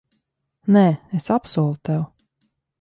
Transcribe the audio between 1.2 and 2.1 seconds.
apsolu tev.